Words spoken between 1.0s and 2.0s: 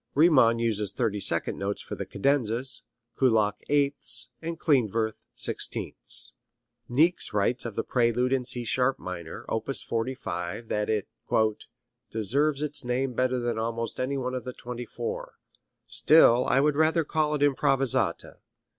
second notes for